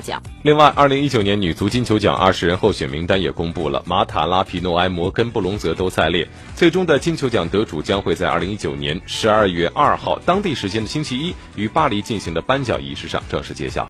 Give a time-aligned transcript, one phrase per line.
[0.00, 0.22] 奖。
[0.42, 6.26] 另外，二零一九年女足金球奖二十人候选名单也公布了，马塔、拉皮诺埃、摩根、布隆泽都在列。
[6.56, 13.86] 最终的金球奖得主将会在二零一九年十二月二号当地时间的星期一与巴黎进行的颁奖仪式上正式揭晓。